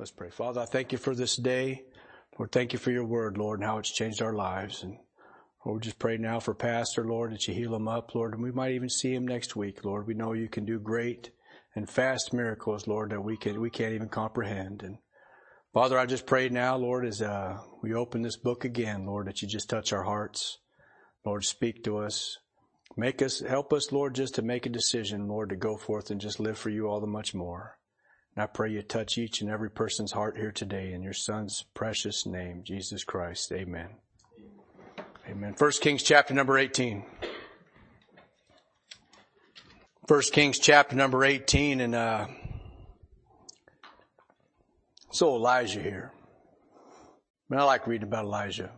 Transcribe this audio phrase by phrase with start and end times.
[0.00, 0.30] Let's pray.
[0.30, 1.82] Father, I thank you for this day.
[2.38, 4.82] Lord, thank you for your word, Lord, and how it's changed our lives.
[4.82, 4.96] And
[5.62, 8.42] Lord, we just pray now for Pastor, Lord, that you heal him up, Lord, and
[8.42, 10.06] we might even see him next week, Lord.
[10.06, 11.32] We know you can do great
[11.76, 14.82] and fast miracles, Lord, that we can we can't even comprehend.
[14.82, 14.96] And
[15.74, 19.42] Father, I just pray now, Lord, as uh, we open this book again, Lord, that
[19.42, 20.60] you just touch our hearts.
[21.26, 22.38] Lord, speak to us.
[22.96, 26.22] Make us, help us, Lord, just to make a decision, Lord, to go forth and
[26.22, 27.76] just live for you all the much more.
[28.40, 31.66] And I pray you touch each and every person's heart here today in your son's
[31.74, 33.52] precious name, Jesus Christ.
[33.52, 33.88] Amen.
[35.28, 35.52] Amen.
[35.52, 37.04] First Kings chapter number 18.
[40.08, 42.28] First Kings chapter number 18 and, uh,
[45.10, 46.10] so Elijah here.
[46.14, 48.70] I, mean, I like reading about Elijah.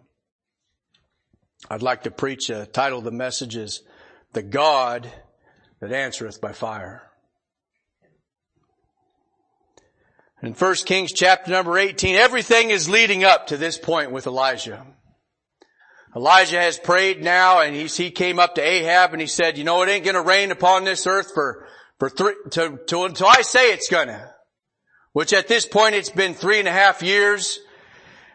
[1.71, 3.85] I'd like to preach a title of the message is
[4.33, 5.09] The God
[5.79, 7.12] that Answereth by Fire.
[10.43, 14.85] In 1 Kings chapter number 18, everything is leading up to this point with Elijah.
[16.17, 19.63] Elijah has prayed now and he, he came up to Ahab and he said, you
[19.63, 21.69] know, it ain't gonna rain upon this earth for,
[22.01, 24.31] for three, to, to, until I say it's gonna.
[25.13, 27.61] Which at this point it's been three and a half years.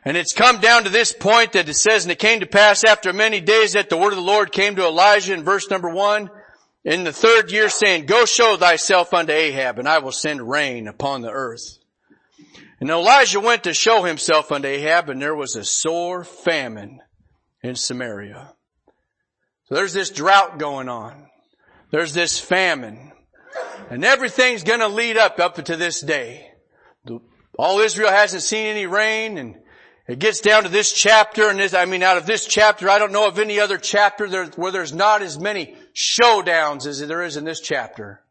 [0.05, 2.85] And it's come down to this point that it says, and it came to pass
[2.85, 5.89] after many days that the word of the Lord came to Elijah in verse number
[5.89, 6.29] one,
[6.85, 10.87] in the third year saying, go show thyself unto Ahab and I will send rain
[10.87, 11.79] upon the earth.
[12.79, 16.99] And Elijah went to show himself unto Ahab and there was a sore famine
[17.63, 18.53] in Samaria.
[19.65, 21.27] So there's this drought going on.
[21.91, 23.11] There's this famine.
[23.89, 26.51] And everything's gonna lead up up to this day.
[27.57, 29.55] All Israel hasn't seen any rain and
[30.07, 32.99] it gets down to this chapter and this, I mean out of this chapter, I
[32.99, 37.23] don't know of any other chapter there, where there's not as many showdowns as there
[37.23, 38.23] is in this chapter.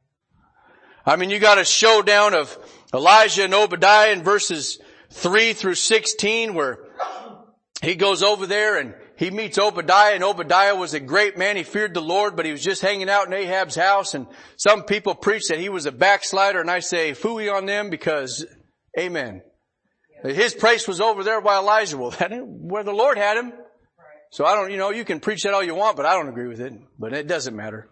[1.04, 2.56] I mean you got a showdown of
[2.94, 4.78] Elijah and Obadiah in verses
[5.10, 6.78] 3 through 16 where
[7.82, 11.56] he goes over there and he meets Obadiah and Obadiah was a great man.
[11.56, 14.84] He feared the Lord, but he was just hanging out in Ahab's house and some
[14.84, 18.44] people preach that he was a backslider and I say fooey on them because
[18.98, 19.42] amen.
[20.22, 21.96] His place was over there by Elijah.
[21.96, 23.52] Well, that where the Lord had him.
[24.30, 26.28] So I don't, you know, you can preach that all you want, but I don't
[26.28, 27.88] agree with it, but it doesn't matter.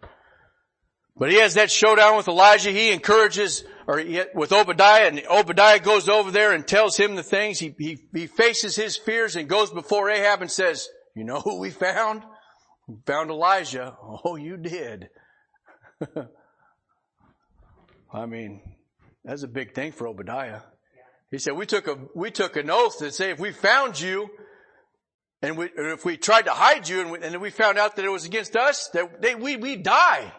[1.16, 2.70] But he has that showdown with Elijah.
[2.70, 7.22] He encourages, or he, with Obadiah, and Obadiah goes over there and tells him the
[7.22, 7.60] things.
[7.60, 11.60] He, he, he faces his fears and goes before Ahab and says, you know who
[11.60, 12.24] we found?
[12.88, 13.96] We found Elijah.
[14.24, 15.10] Oh, you did.
[18.12, 18.60] I mean,
[19.24, 20.60] that's a big thing for Obadiah.
[21.30, 24.30] He said, we took a, we took an oath to say if we found you
[25.42, 28.04] and we, if we tried to hide you and we, and we found out that
[28.04, 30.32] it was against us, that they, we, we die.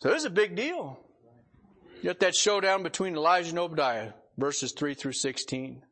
[0.00, 1.00] So this is a big deal.
[1.96, 5.82] You got that showdown between Elijah and Obadiah, verses 3 through 16.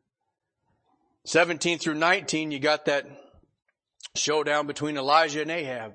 [1.24, 3.06] 17 through 19, you got that
[4.14, 5.94] showdown between Elijah and Ahab.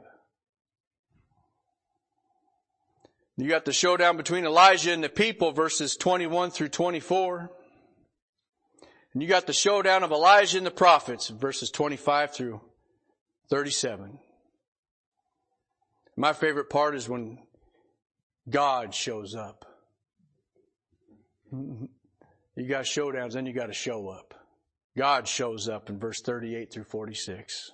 [3.37, 7.49] You got the showdown between Elijah and the people, verses 21 through 24.
[9.13, 12.61] And you got the showdown of Elijah and the prophets, verses 25 through
[13.49, 14.19] 37.
[16.17, 17.39] My favorite part is when
[18.49, 19.65] God shows up.
[22.55, 24.33] You got showdowns, then you got to show up.
[24.97, 27.71] God shows up in verse 38 through 46.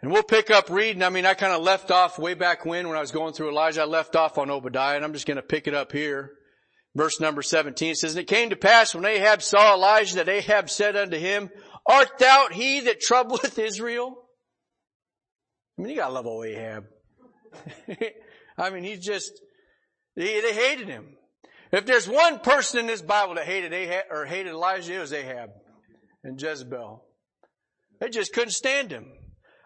[0.00, 1.02] And we'll pick up reading.
[1.02, 3.50] I mean, I kind of left off way back when, when I was going through
[3.50, 6.32] Elijah, I left off on Obadiah, and I'm just going to pick it up here.
[6.94, 10.70] Verse number 17 says, And it came to pass when Ahab saw Elijah that Ahab
[10.70, 11.50] said unto him,
[11.86, 14.16] Art thou he that troubleth Israel?
[15.78, 16.86] I mean, you gotta love old Ahab.
[18.58, 19.40] I mean, he's just,
[20.14, 21.16] they, they hated him.
[21.72, 25.12] If there's one person in this Bible that hated Ahab, or hated Elijah, it was
[25.12, 25.50] Ahab
[26.22, 27.04] and Jezebel.
[28.00, 29.12] They just couldn't stand him.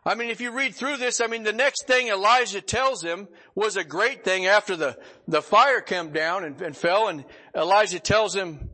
[0.04, 3.28] I mean, if you read through this, I mean, the next thing Elijah tells him
[3.54, 4.98] was a great thing after the,
[5.28, 7.24] the fire came down and, and fell and
[7.54, 8.70] Elijah tells him,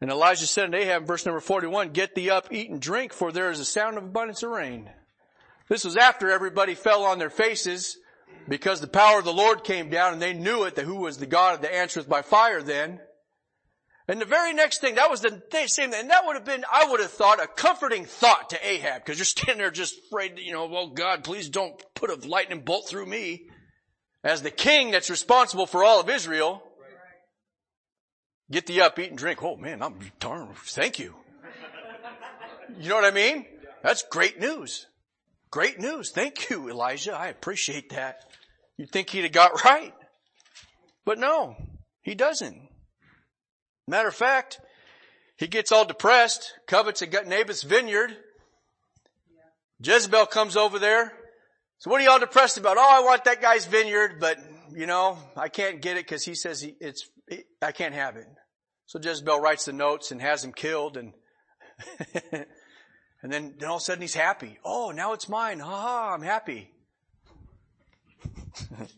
[0.00, 3.32] and Elijah said unto Ahab, verse number 41, get thee up, eat and drink, for
[3.32, 4.90] there is a sound of abundance of rain.
[5.70, 7.96] This was after everybody fell on their faces
[8.48, 11.18] because the power of the Lord came down and they knew it, that who was
[11.18, 13.00] the God that answereth by fire then.
[14.10, 16.64] And the very next thing, that was the same, thing, and that would have been,
[16.72, 20.38] I would have thought, a comforting thought to Ahab, because you're standing there just afraid,
[20.38, 23.48] you know, well God, please don't put a lightning bolt through me.
[24.24, 26.62] As the king that's responsible for all of Israel,
[28.50, 29.42] get thee up, eat and drink.
[29.42, 31.14] Oh man, I'm darn, thank you.
[32.78, 33.46] You know what I mean?
[33.82, 34.86] That's great news.
[35.50, 36.10] Great news.
[36.10, 37.14] Thank you, Elijah.
[37.14, 38.24] I appreciate that.
[38.76, 39.94] You'd think he'd have got right.
[41.04, 41.56] But no,
[42.02, 42.68] he doesn't.
[43.86, 44.60] Matter of fact,
[45.38, 48.14] he gets all depressed, covets a Naboth's vineyard.
[49.80, 51.12] Jezebel comes over there.
[51.78, 52.76] So what are y'all depressed about?
[52.76, 54.38] Oh, I want that guy's vineyard, but
[54.74, 57.08] you know, I can't get it because he says he, it's,
[57.62, 58.26] I can't have it.
[58.86, 61.14] So Jezebel writes the notes and has him killed and,
[63.22, 64.58] and then, then all of a sudden he's happy.
[64.64, 65.58] Oh, now it's mine.
[65.58, 66.70] Ha ha, I'm happy.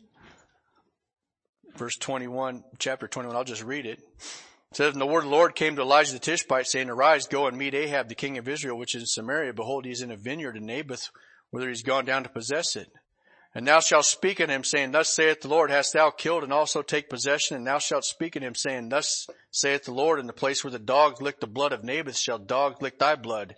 [1.76, 4.00] Verse 21, chapter 21, I'll just read it.
[4.00, 7.26] It says, And the word of the Lord came to Elijah the Tishbite, saying, Arise,
[7.26, 9.54] go and meet Ahab, the king of Israel, which is in Samaria.
[9.54, 11.10] Behold, he is in a vineyard in Naboth,
[11.50, 12.92] whither he's gone down to possess it.
[13.54, 16.52] And thou shalt speak unto him, saying, Thus saith the Lord, Hast thou killed and
[16.52, 17.56] also take possession?
[17.56, 20.70] And thou shalt speak unto him, saying, Thus saith the Lord, In the place where
[20.70, 23.56] the dogs lick the blood of Naboth shall dogs lick thy blood.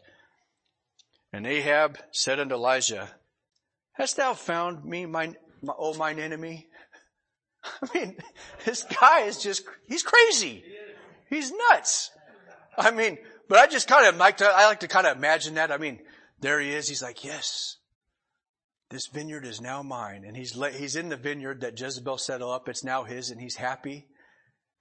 [1.32, 3.10] And Ahab said unto Elijah,
[3.92, 6.68] Hast thou found me, mine, my, oh mine enemy?
[7.64, 8.16] I mean,
[8.64, 10.64] this guy is just, he's crazy.
[11.28, 12.10] He's nuts.
[12.76, 13.18] I mean,
[13.48, 15.70] but I just kind of like to, I like to kind of imagine that.
[15.70, 16.00] I mean,
[16.40, 16.88] there he is.
[16.88, 17.76] He's like, yes,
[18.90, 20.24] this vineyard is now mine.
[20.26, 22.68] And he's, he's in the vineyard that Jezebel set up.
[22.68, 24.08] It's now his and he's happy.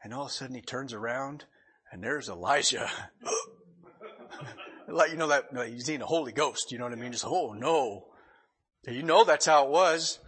[0.04, 1.45] And all of a sudden he turns around
[1.92, 2.89] and there's Elijah.
[4.94, 6.72] like, you know, that, he's seen the Holy Ghost.
[6.72, 7.12] You know what I mean?
[7.12, 8.06] Just, oh no.
[8.88, 10.20] You know that's how it was.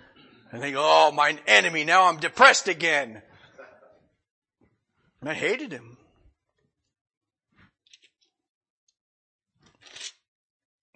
[0.52, 3.22] And they go, oh, my enemy, now I'm depressed again.
[5.20, 5.98] And I hated him.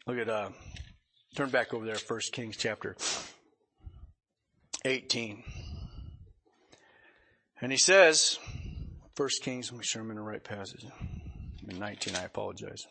[0.05, 0.49] Look at, uh,
[1.35, 2.95] turn back over there, First Kings chapter
[4.85, 5.43] 18.
[7.59, 8.37] And he says,
[9.15, 10.85] First Kings, let me make sure I'm in the right passage.
[11.67, 12.85] In 19, I apologize.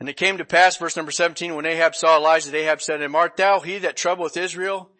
[0.00, 3.04] And it came to pass, verse number 17, when Ahab saw Elijah, Ahab said to
[3.04, 4.90] him, Art thou he that troubleth Israel?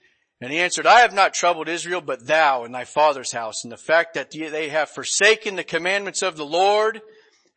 [0.41, 3.73] And he answered, I have not troubled Israel, but thou and thy father's house, and
[3.73, 7.01] the fact that they have forsaken the commandments of the Lord,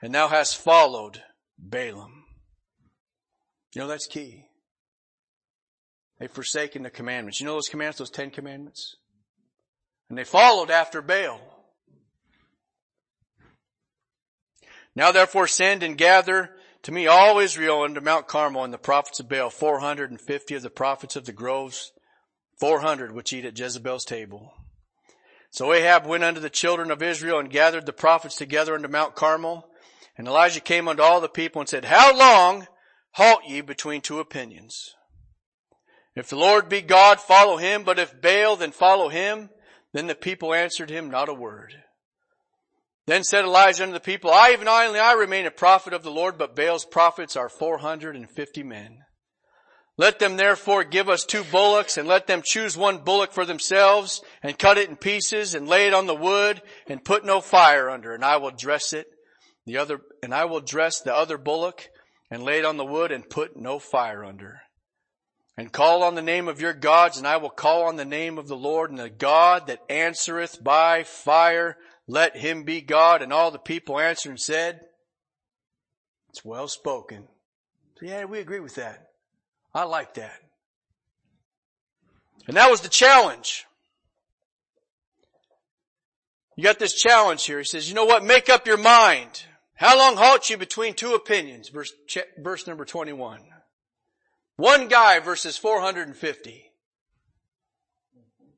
[0.01, 1.21] and thou hast followed
[1.63, 2.11] Baalim.
[3.75, 4.45] You know, that's key.
[6.19, 7.39] They've forsaken the commandments.
[7.39, 8.97] You know those commandments, those ten commandments?
[10.09, 11.39] And they followed after Baal.
[14.95, 16.51] Now therefore send and gather
[16.83, 20.69] to me all Israel unto Mount Carmel and the prophets of Baal, 450 of the
[20.69, 21.91] prophets of the groves,
[22.59, 24.53] 400 which eat at Jezebel's table.
[25.51, 29.15] So Ahab went unto the children of Israel and gathered the prophets together unto Mount
[29.15, 29.67] Carmel.
[30.17, 32.67] And Elijah came unto all the people and said, How long
[33.11, 34.95] halt ye between two opinions?
[36.15, 39.49] If the Lord be God, follow him, but if Baal, then follow him.
[39.93, 41.83] Then the people answered him not a word.
[43.07, 46.11] Then said Elijah unto the people, I even only I remain a prophet of the
[46.11, 48.99] Lord, but Baal's prophets are four hundred and fifty men.
[49.97, 54.21] Let them therefore give us two bullocks and let them choose one bullock for themselves
[54.41, 57.89] and cut it in pieces and lay it on the wood and put no fire
[57.89, 59.07] under and I will dress it
[59.65, 61.87] the other, and I will dress the other bullock
[62.31, 64.61] and lay it on the wood and put no fire under.
[65.57, 68.37] And call on the name of your gods and I will call on the name
[68.37, 71.77] of the Lord and the God that answereth by fire.
[72.11, 73.21] Let him be God.
[73.21, 74.81] And all the people answered and said,
[76.29, 77.23] it's well spoken.
[77.97, 79.07] So yeah, we agree with that.
[79.73, 80.37] I like that.
[82.49, 83.65] And that was the challenge.
[86.57, 87.59] You got this challenge here.
[87.59, 88.25] He says, you know what?
[88.25, 89.45] Make up your mind.
[89.75, 91.69] How long halt you between two opinions?
[91.69, 91.93] Verse,
[92.37, 93.39] verse number 21.
[94.57, 96.71] One guy versus 450.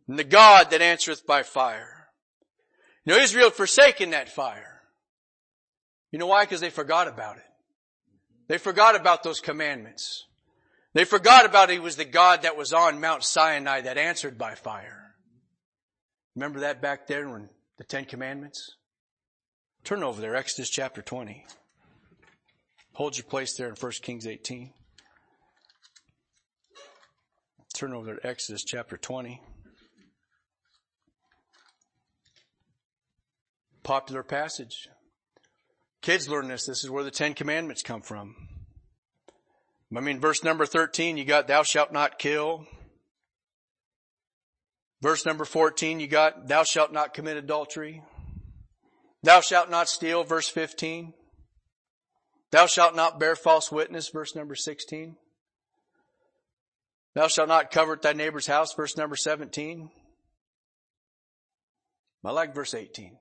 [0.07, 1.92] And the God that answereth by fire.
[3.05, 4.81] You know, Israel had forsaken that fire.
[6.11, 6.43] You know why?
[6.43, 7.43] Because they forgot about it.
[8.47, 10.25] They forgot about those commandments.
[10.93, 14.55] They forgot about he was the God that was on Mount Sinai that answered by
[14.55, 15.15] fire.
[16.35, 18.75] Remember that back there when the Ten Commandments?
[19.83, 21.45] Turn over there, Exodus chapter 20.
[22.93, 24.71] Hold your place there in 1 Kings 18.
[27.73, 29.41] Turn over there to Exodus chapter 20.
[33.83, 34.87] Popular passage.
[36.01, 36.65] Kids learn this.
[36.65, 38.35] This is where the Ten Commandments come from.
[39.95, 42.65] I mean, verse number 13, you got thou shalt not kill.
[45.01, 48.01] Verse number 14, you got thou shalt not commit adultery.
[49.21, 51.13] Thou shalt not steal, verse 15.
[52.51, 55.15] Thou shalt not bear false witness, verse number 16.
[57.15, 59.89] Thou shalt not covet thy neighbor's house, verse number 17.
[62.25, 63.17] I like verse 18.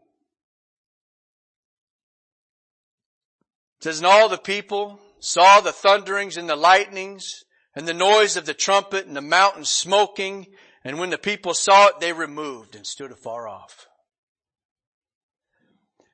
[3.83, 7.43] It says, and all the people saw the thunderings and the lightnings
[7.75, 10.47] and the noise of the trumpet and the mountain smoking.
[10.85, 13.89] And when the people saw it, they removed and stood afar off.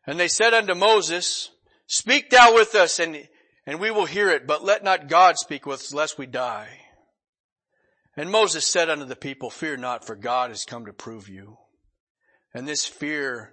[0.07, 1.51] And they said unto Moses,
[1.87, 3.29] Speak thou with us and,
[3.67, 6.71] and we will hear it, but let not God speak with us lest we die.
[8.17, 11.59] And Moses said unto the people, Fear not, for God has come to prove you.
[12.55, 13.53] And this fear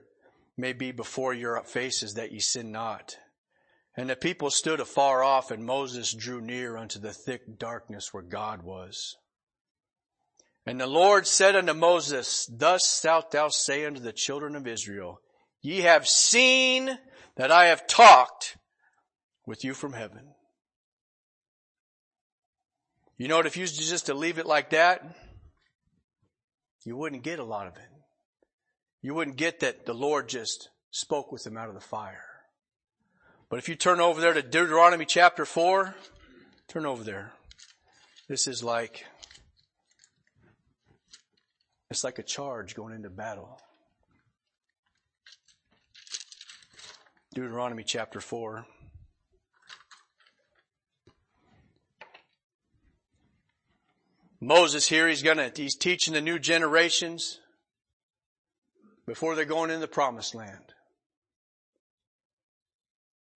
[0.56, 3.18] may be before your faces that ye sin not.
[3.98, 8.24] And the people stood afar off, and Moses drew near unto the thick darkness where
[8.24, 9.16] God was.
[10.66, 15.22] And the Lord said unto Moses, Thus shalt thou say unto the children of Israel,
[15.62, 16.98] Ye have seen
[17.38, 18.58] that I have talked
[19.46, 20.34] with you from heaven.
[23.18, 25.02] You know what, if you just to leave it like that,
[26.84, 27.90] you wouldn't get a lot of it.
[29.02, 32.35] You wouldn't get that the Lord just spoke with them out of the fire.
[33.56, 35.96] But if you turn over there to Deuteronomy chapter 4,
[36.68, 37.32] turn over there.
[38.28, 39.06] This is like,
[41.90, 43.62] it's like a charge going into battle.
[47.34, 48.66] Deuteronomy chapter 4.
[54.42, 57.40] Moses here, he's gonna, he's teaching the new generations
[59.08, 60.75] before they're going in the promised land.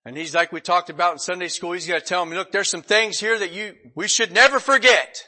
[0.06, 2.70] And he's like we talked about in Sunday school, he's gonna tell them, look, there's
[2.70, 5.24] some things here that you, we should never forget.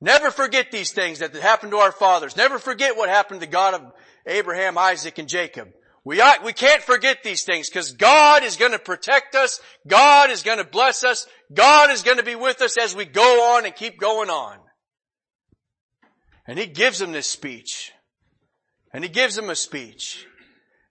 [0.00, 2.36] Never forget these things that happened to our fathers.
[2.36, 3.92] Never forget what happened to God of
[4.26, 5.68] Abraham, Isaac, and Jacob.
[6.04, 9.60] We, we can't forget these things because God is going to protect us.
[9.86, 11.26] God is going to bless us.
[11.52, 14.58] God is going to be with us as we go on and keep going on.
[16.46, 17.92] And He gives them this speech.
[18.92, 20.26] And He gives them a speech.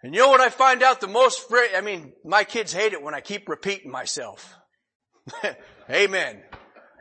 [0.03, 1.45] And you know what I find out the most,
[1.75, 4.53] I mean, my kids hate it when I keep repeating myself.
[5.89, 6.41] Amen.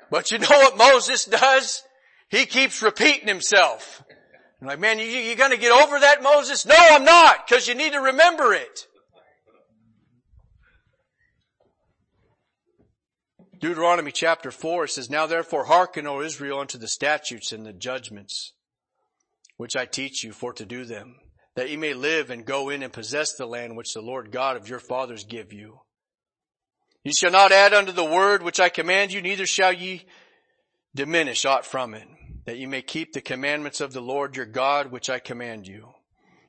[0.09, 1.83] But you know what Moses does?
[2.29, 4.05] He keeps repeating himself.
[4.61, 6.65] I'm like, man, you, you gonna get over that, Moses?
[6.65, 8.87] No, I'm not, because you need to remember it.
[13.59, 18.53] Deuteronomy chapter 4 says, Now therefore hearken, O Israel, unto the statutes and the judgments,
[19.57, 21.17] which I teach you for to do them,
[21.55, 24.57] that ye may live and go in and possess the land which the Lord God
[24.57, 25.81] of your fathers give you.
[27.05, 30.07] Ye shall not add unto the word which I command you, neither shall ye
[30.95, 32.07] diminish aught from it
[32.45, 35.91] that ye may keep the commandments of the Lord your God, which I command you.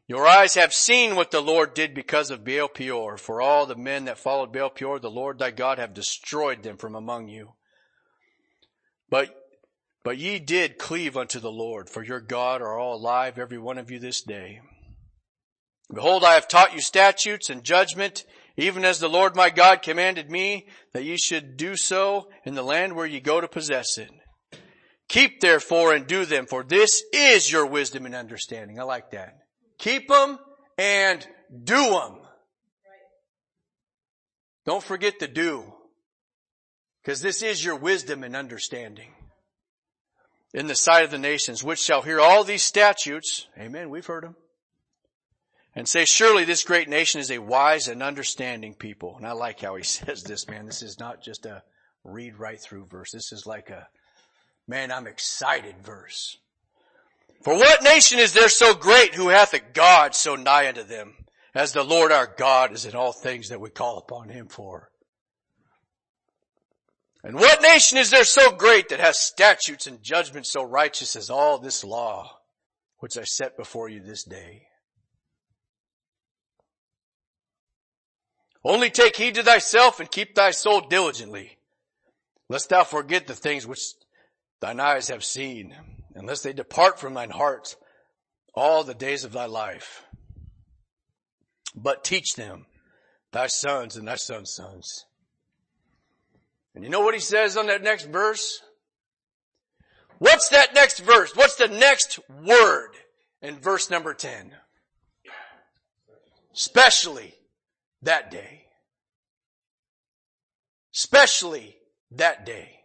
[0.08, 3.18] Your eyes have seen what the Lord did because of Baal Peor.
[3.18, 6.78] For all the men that followed Baal Peor, the Lord thy God have destroyed them
[6.78, 7.54] from among you.
[9.10, 9.34] But,
[10.04, 13.78] but ye did cleave unto the Lord, for your God are all alive, every one
[13.78, 14.62] of you this day.
[15.94, 18.26] Behold, I have taught you statutes and judgment,
[18.58, 22.64] even as the Lord my God commanded me, that ye should do so in the
[22.64, 24.10] land where ye go to possess it.
[25.08, 28.80] Keep therefore and do them, for this is your wisdom and understanding.
[28.80, 29.36] I like that.
[29.78, 30.40] Keep them
[30.78, 31.28] and
[31.64, 32.20] do them.
[34.66, 35.74] Don't forget to do.
[37.04, 39.14] Because this is your wisdom and understanding.
[40.54, 43.48] In the sight of the nations, which shall hear all these statutes.
[43.60, 43.90] Amen.
[43.90, 44.36] We've heard them.
[45.76, 49.16] And say, surely this great nation is a wise and understanding people.
[49.18, 50.66] And I like how he says this, man.
[50.66, 51.64] This is not just a
[52.04, 53.12] read right through verse.
[53.12, 53.88] This is like a
[54.68, 56.38] Man, I'm excited verse.
[57.44, 61.16] For what nation is there so great who hath a God so nigh unto them
[61.54, 64.90] as the Lord our God is in all things that we call upon him for?
[67.26, 71.30] And what nation is there so great that has statutes and judgments so righteous as
[71.30, 72.40] all this law
[73.00, 74.68] which I set before you this day?
[78.66, 81.58] Only take heed to thyself and keep thy soul diligently,
[82.48, 83.82] lest thou forget the things which
[84.62, 85.76] thine eyes have seen,
[86.16, 87.76] unless they depart from thine heart
[88.56, 90.04] all the days of thy life.
[91.76, 92.66] But teach them
[93.32, 95.06] thy sons and thy sons' sons.
[96.74, 98.62] And you know what he says on that next verse?
[100.20, 101.36] What's that next verse?
[101.36, 102.92] What's the next word
[103.42, 104.54] in verse number 10?
[106.54, 107.36] Especially
[108.04, 108.66] that day.
[110.94, 111.76] Especially
[112.12, 112.84] that day.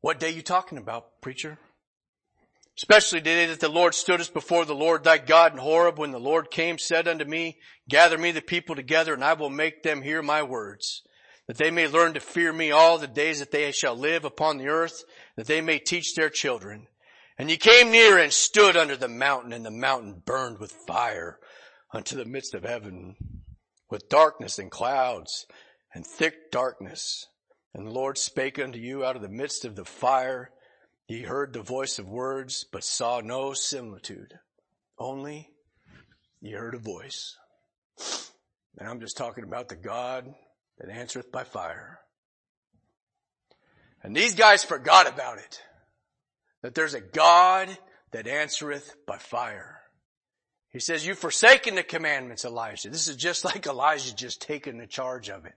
[0.00, 1.58] What day you talking about, preacher?
[2.76, 5.98] Especially the day that the Lord stood us before the Lord thy God in Horeb
[5.98, 7.56] when the Lord came said unto me,
[7.88, 11.02] gather me the people together and I will make them hear my words,
[11.46, 14.58] that they may learn to fear me all the days that they shall live upon
[14.58, 15.04] the earth,
[15.36, 16.86] that they may teach their children.
[17.38, 21.38] And he came near and stood under the mountain and the mountain burned with fire
[21.92, 23.16] unto the midst of heaven
[23.90, 25.46] with darkness and clouds
[25.94, 27.28] and thick darkness.
[27.74, 30.50] And the Lord spake unto you out of the midst of the fire.
[31.08, 34.34] Ye heard the voice of words, but saw no similitude.
[34.98, 35.50] Only
[36.40, 37.36] ye heard a voice.
[38.78, 40.26] And I'm just talking about the God
[40.78, 42.00] that answereth by fire.
[44.02, 45.62] And these guys forgot about it.
[46.62, 47.76] That there's a God
[48.12, 49.75] that answereth by fire.
[50.76, 52.90] He says, you've forsaken the commandments, Elijah.
[52.90, 55.54] This is just like Elijah just taking the charge of it.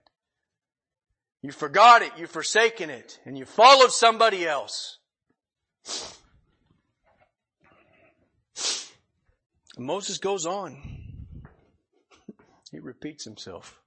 [1.42, 4.96] You forgot it, you've forsaken it, and you followed somebody else.
[9.76, 10.78] And Moses goes on.
[12.72, 13.78] He repeats himself.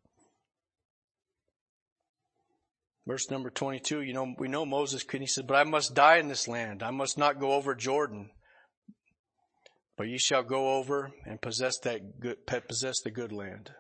[3.08, 6.18] Verse number 22, you know, we know Moses could, he said, but I must die
[6.18, 6.84] in this land.
[6.84, 8.30] I must not go over Jordan.
[9.96, 13.72] But ye shall go over and possess that good, possess the good land.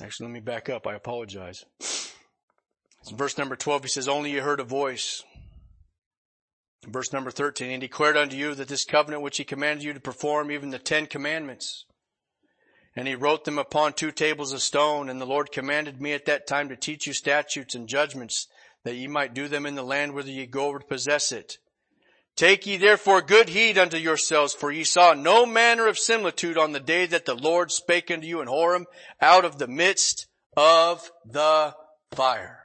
[0.00, 0.86] Actually, let me back up.
[0.86, 1.64] I apologize.
[1.80, 3.82] It's verse number 12.
[3.84, 5.22] He says, only you heard a voice.
[6.86, 9.98] Verse number 13, and declared unto you that this covenant which he commanded you to
[9.98, 11.84] perform, even the Ten Commandments,
[12.94, 16.26] and he wrote them upon two tables of stone, and the Lord commanded me at
[16.26, 18.46] that time to teach you statutes and judgments,
[18.86, 21.58] that ye might do them in the land whither ye go over to possess it.
[22.36, 26.70] Take ye therefore good heed unto yourselves, for ye saw no manner of similitude on
[26.70, 28.84] the day that the Lord spake unto you in Horeb
[29.20, 31.74] out of the midst of the
[32.12, 32.60] fire.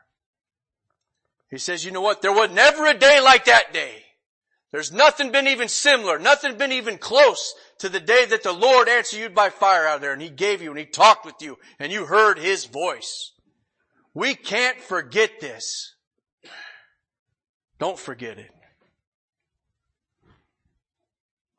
[1.49, 2.21] He says, you know what?
[2.21, 4.03] There was never a day like that day.
[4.71, 8.87] There's nothing been even similar, nothing been even close to the day that the Lord
[8.87, 11.57] answered you by fire out there and He gave you and He talked with you
[11.79, 13.31] and you heard His voice.
[14.13, 15.95] We can't forget this.
[17.81, 18.51] Don't forget it.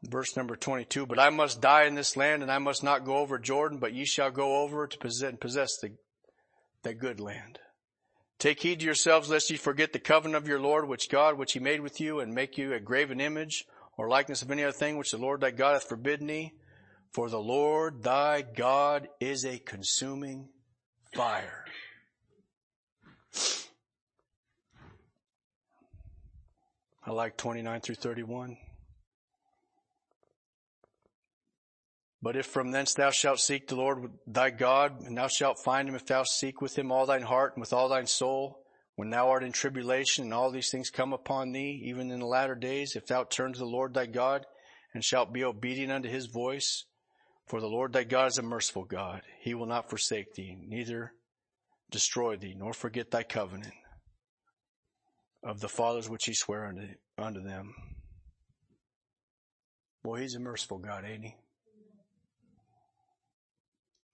[0.04, 3.16] Verse number 22, but I must die in this land and I must not go
[3.16, 5.96] over Jordan, but ye shall go over to possess the,
[6.84, 7.58] the good land.
[8.38, 11.54] Take heed to yourselves lest ye forget the covenant of your Lord, which God, which
[11.54, 13.64] he made with you and make you a graven image
[13.98, 16.52] or likeness of any other thing which the Lord thy God hath forbidden thee.
[17.10, 20.50] For the Lord thy God is a consuming
[21.12, 21.61] fire.
[27.04, 28.56] I like 29 through 31.
[32.22, 35.88] But if from thence thou shalt seek the Lord thy God, and thou shalt find
[35.88, 39.10] him if thou seek with him all thine heart and with all thine soul, when
[39.10, 42.54] thou art in tribulation and all these things come upon thee, even in the latter
[42.54, 44.46] days, if thou turn to the Lord thy God
[44.94, 46.84] and shalt be obedient unto his voice,
[47.46, 49.22] for the Lord thy God is a merciful God.
[49.40, 51.14] He will not forsake thee, neither
[51.90, 53.74] destroy thee, nor forget thy covenant
[55.42, 56.86] of the fathers which he sware unto,
[57.18, 57.74] unto them.
[60.02, 61.36] Boy, he's a merciful God, ain't he?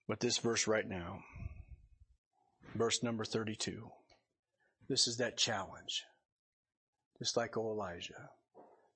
[0.07, 1.19] But this verse right now,
[2.75, 3.89] verse number 32.
[4.87, 6.03] This is that challenge.
[7.19, 8.29] Just like old Elijah.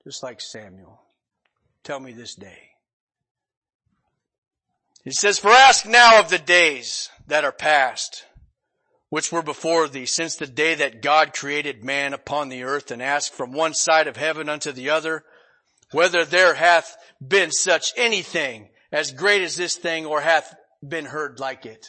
[0.03, 1.01] Just like Samuel.
[1.83, 2.69] Tell me this day.
[5.03, 8.25] He says, for ask now of the days that are past,
[9.13, 12.99] which were before thee, since the day that God created man upon the earth and
[12.99, 15.23] asked from one side of heaven unto the other,
[15.91, 21.39] whether there hath been such anything as great as this thing or hath been heard
[21.39, 21.85] like it.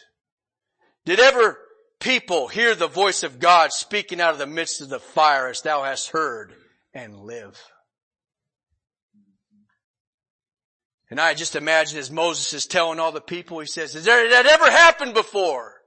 [1.07, 1.59] Did ever
[1.99, 5.63] people hear the voice of God speaking out of the midst of the fire as
[5.63, 6.53] thou hast heard
[6.93, 7.59] and live.
[11.09, 14.29] And I just imagine as Moses is telling all the people, he says, has there,
[14.29, 15.81] that ever happened before?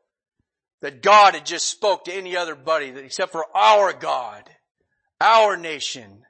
[0.82, 4.50] That God had just spoke to any other buddy except for our God,
[5.20, 6.24] our nation.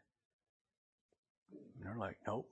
[1.51, 2.47] And they're like, nope.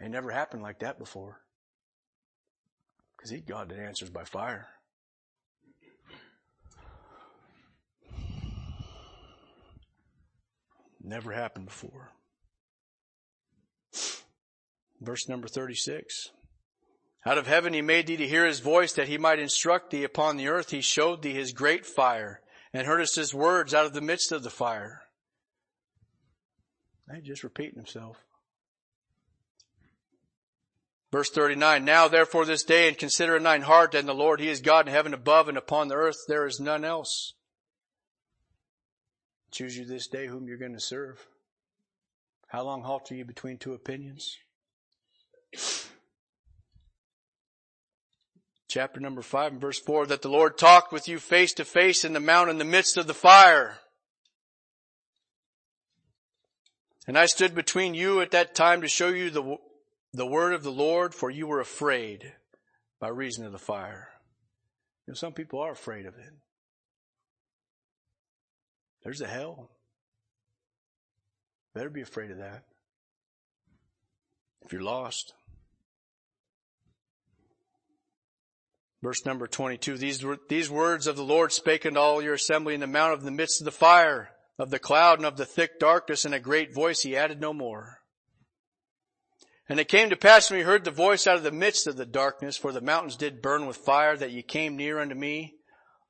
[0.00, 1.40] It never happened like that before.
[3.16, 4.68] Because he's God that answers by fire.
[11.02, 12.12] Never happened before.
[15.00, 16.30] Verse number 36.
[17.26, 20.04] Out of heaven he made thee to hear his voice that he might instruct thee
[20.04, 20.70] upon the earth.
[20.70, 22.40] He showed thee his great fire
[22.72, 25.02] and heardest his words out of the midst of the fire.
[27.14, 28.18] He's just repeating himself.
[31.12, 34.48] Verse 39, now therefore this day and consider in thine heart and the Lord, he
[34.48, 37.34] is God in heaven above and upon the earth there is none else.
[39.52, 41.24] Choose you this day whom you're going to serve.
[42.48, 44.36] How long halter you between two opinions?
[48.74, 52.04] Chapter number five and verse four, that the Lord talked with you face to face
[52.04, 53.78] in the mount in the midst of the fire.
[57.06, 59.58] And I stood between you at that time to show you the,
[60.12, 62.32] the word of the Lord, for you were afraid
[62.98, 64.08] by reason of the fire.
[65.06, 66.32] You know, some people are afraid of it.
[69.04, 69.70] There's a hell.
[71.74, 72.64] Better be afraid of that.
[74.64, 75.32] if you're lost.
[79.04, 82.72] Verse number 22, these, were, these words of the Lord spake unto all your assembly
[82.72, 85.44] in the mount of the midst of the fire, of the cloud and of the
[85.44, 87.98] thick darkness, and a great voice he added no more.
[89.68, 91.98] And it came to pass when we heard the voice out of the midst of
[91.98, 95.56] the darkness, for the mountains did burn with fire, that ye came near unto me,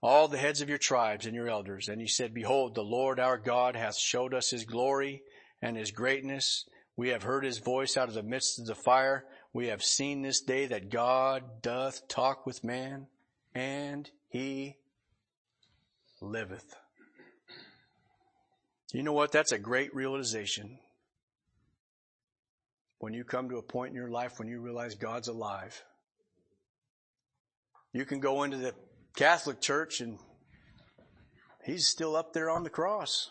[0.01, 1.89] all the heads of your tribes and your elders.
[1.89, 5.21] And ye said, Behold, the Lord our God hath showed us his glory
[5.61, 6.65] and his greatness.
[6.97, 9.25] We have heard his voice out of the midst of the fire.
[9.55, 13.07] We have seen this day that God doth talk with man,
[13.55, 14.77] and he
[16.21, 16.75] liveth.
[18.93, 19.31] You know what?
[19.31, 20.79] That's a great realization
[22.99, 25.85] when you come to a point in your life when you realize God's alive.
[27.93, 28.75] You can go into the
[29.15, 30.19] Catholic Church and
[31.65, 33.31] He's still up there on the cross.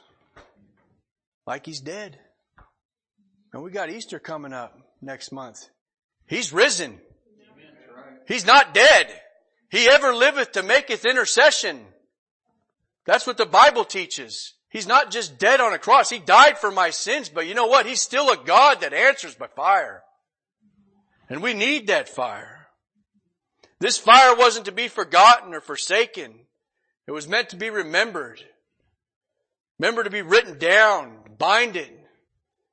[1.46, 2.18] Like He's dead.
[3.52, 5.68] And we got Easter coming up next month.
[6.34, 7.00] He's risen.
[8.28, 9.08] He's not dead.
[9.69, 11.86] He ever liveth to maketh intercession.
[13.06, 14.54] That's what the Bible teaches.
[14.72, 16.10] He's not just dead on a cross.
[16.10, 17.86] He died for my sins, but you know what?
[17.86, 20.02] He's still a God that answers by fire.
[21.30, 22.65] And we need that fire.
[23.80, 26.34] This fire wasn't to be forgotten or forsaken.
[27.06, 28.41] It was meant to be remembered.
[29.78, 31.96] Remember to be written down, bind it,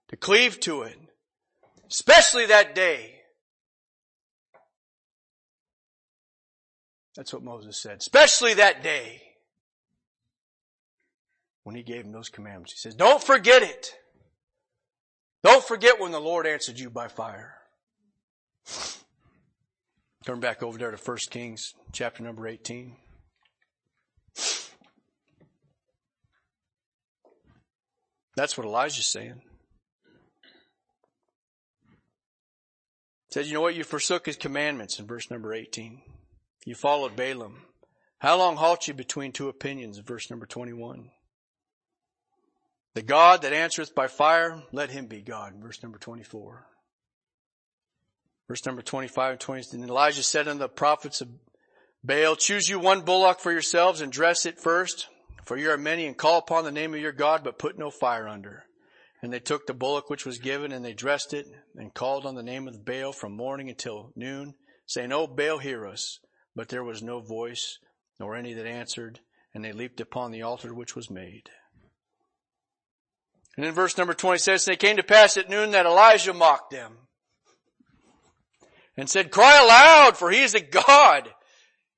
[0.08, 0.96] to cleave to it.
[1.90, 3.19] Especially that day.
[7.20, 7.98] That's what Moses said.
[7.98, 9.20] Especially that day
[11.64, 12.72] when he gave him those commandments.
[12.72, 13.94] He says, don't forget it.
[15.44, 17.56] Don't forget when the Lord answered you by fire.
[20.24, 22.96] Turn back over there to 1 Kings chapter number 18.
[28.34, 29.42] That's what Elijah's saying.
[33.34, 33.74] He you know what?
[33.74, 36.00] You forsook his commandments in verse number 18.
[36.66, 37.54] You followed Baalim.
[38.18, 41.10] How long halt you between two opinions verse number 21?
[42.94, 45.54] The God that answereth by fire, let him be God.
[45.62, 46.66] Verse number 24.
[48.48, 49.76] Verse number 25 and 20.
[49.76, 51.28] And Elijah said unto the prophets of
[52.02, 55.08] Baal, choose you one bullock for yourselves and dress it first,
[55.44, 57.90] for you are many and call upon the name of your God, but put no
[57.90, 58.64] fire under.
[59.22, 61.46] And they took the bullock which was given and they dressed it
[61.76, 64.54] and called on the name of Baal from morning until noon,
[64.86, 66.18] saying, O Baal, hear us.
[66.60, 67.78] But there was no voice,
[68.18, 69.20] nor any that answered,
[69.54, 71.44] and they leaped upon the altar which was made.
[73.56, 76.70] And in verse number 20 says, they came to pass at noon that Elijah mocked
[76.70, 76.98] them
[78.94, 81.30] and said, cry aloud for he is a God.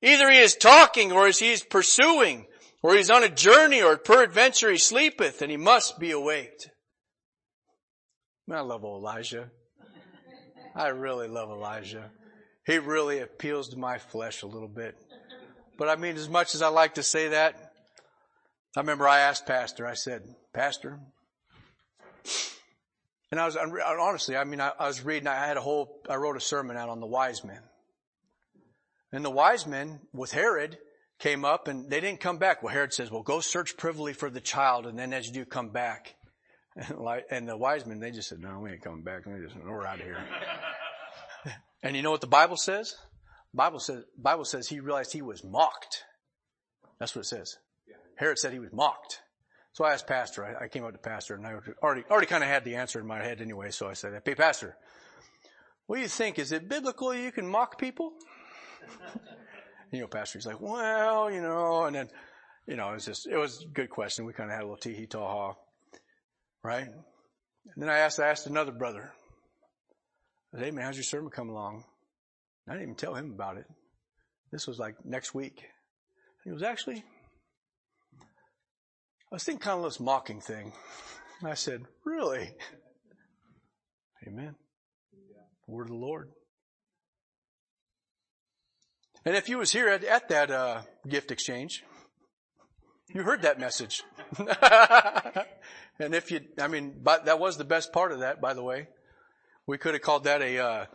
[0.01, 2.45] Either he is talking or he is pursuing
[2.81, 6.69] or he's on a journey or peradventure he sleepeth and he must be awaked.
[8.49, 9.51] I love Elijah.
[10.73, 12.11] I really love Elijah.
[12.65, 14.95] He really appeals to my flesh a little bit.
[15.77, 17.73] But I mean, as much as I like to say that,
[18.75, 20.23] I remember I asked Pastor, I said,
[20.53, 20.99] Pastor,
[23.31, 26.15] and I was, honestly, I mean, I, I was reading, I had a whole, I
[26.15, 27.61] wrote a sermon out on the wise men.
[29.11, 30.77] And the wise men with Herod
[31.19, 32.63] came up and they didn't come back.
[32.63, 35.45] Well, Herod says, well, go search privily for the child and then as you do,
[35.45, 36.15] come back.
[36.75, 39.27] And, like, and the wise men, they just said, no, we ain't coming back.
[39.27, 40.17] We just, we're out of here.
[41.83, 42.95] and you know what the Bible says?
[43.53, 46.03] Bible says, Bible says he realized he was mocked.
[46.99, 47.57] That's what it says.
[48.15, 49.21] Herod said he was mocked.
[49.73, 52.43] So I asked Pastor, I, I came up to Pastor and I already, already kind
[52.43, 54.75] of had the answer in my head anyway, so I said, hey Pastor,
[55.87, 56.39] what do you think?
[56.39, 58.13] Is it biblical you can mock people?
[59.91, 62.09] you know, Pastor, he's like, well, you know, and then,
[62.67, 64.25] you know, it was just, it was a good question.
[64.25, 65.53] We kind of had a little tee hee ta ha,
[66.63, 66.87] right?
[66.87, 69.11] And then I asked, I asked another brother,
[70.57, 71.83] hey man, how's your sermon come along?
[72.67, 73.65] I didn't even tell him about it.
[74.51, 75.63] This was like next week.
[76.43, 77.03] He was actually,
[78.17, 80.71] I was thinking kind of this mocking thing.
[81.39, 82.51] And I said, really?
[84.27, 84.55] Amen.
[85.67, 86.29] Word of the Lord.
[89.25, 91.83] And if you was here at, at that uh, gift exchange,
[93.13, 94.03] you heard that message.
[95.99, 98.63] and if you, I mean, but that was the best part of that, by the
[98.63, 98.87] way.
[99.65, 100.85] We could have called that a, uh,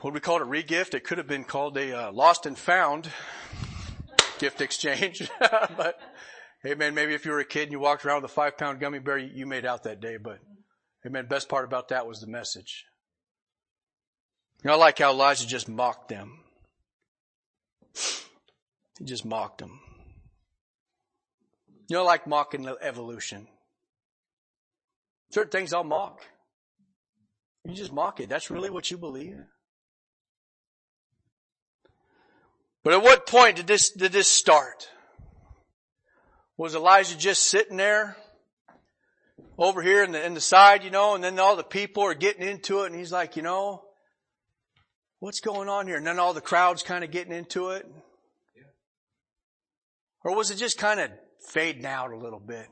[0.00, 0.94] what we call it, a regift.
[0.94, 3.08] It could have been called a uh, lost and found
[4.38, 5.28] gift exchange.
[5.40, 5.98] but
[6.62, 8.58] Hey man, maybe if you were a kid and you walked around with a five
[8.58, 10.40] pound gummy bear, you made out that day, but
[11.02, 12.84] hey man, best part about that was the message.
[14.62, 16.40] You know, I like how Elijah just mocked them.
[18.98, 19.80] He just mocked them.
[21.88, 23.48] You know, like mocking evolution.
[25.30, 26.20] Certain things I'll mock.
[27.64, 28.28] You just mock it.
[28.28, 29.36] That's really what you believe.
[32.82, 34.88] But at what point did this, did this start?
[36.56, 38.16] Was Elijah just sitting there
[39.58, 42.14] over here in the, in the side, you know, and then all the people are
[42.14, 43.82] getting into it and he's like, you know,
[45.18, 45.96] what's going on here?
[45.96, 47.86] And then all the crowd's kind of getting into it.
[48.56, 48.62] Yeah.
[50.24, 51.10] Or was it just kind of
[51.48, 52.66] fading out a little bit?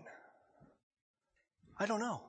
[1.78, 2.27] I don't know.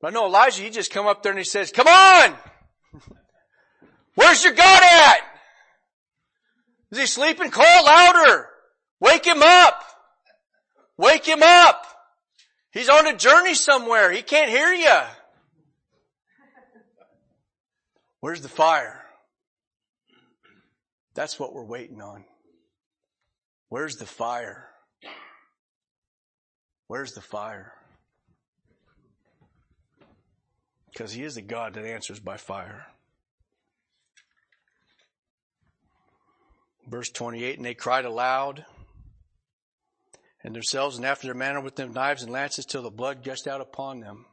[0.00, 2.34] But I know Elijah, he just come up there and he says, come on!
[4.14, 5.18] Where's your God at?
[6.90, 7.50] Is he sleeping?
[7.50, 8.48] Call louder!
[9.00, 9.82] Wake him up!
[10.96, 11.84] Wake him up!
[12.72, 14.10] He's on a journey somewhere.
[14.10, 15.00] He can't hear you.
[18.20, 19.02] Where's the fire?
[21.14, 22.24] That's what we're waiting on.
[23.68, 24.68] Where's the fire?
[26.86, 27.72] Where's the fire?
[30.92, 32.86] Because he is a God that answers by fire.
[36.88, 38.64] Verse 28, and they cried aloud
[40.44, 43.48] and themselves and after their manner with them knives and lances till the blood gushed
[43.48, 44.26] out upon them.